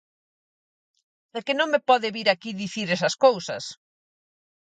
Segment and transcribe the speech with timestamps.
[1.37, 3.63] ¡É que non me pode vir aquí dicir esas cousas!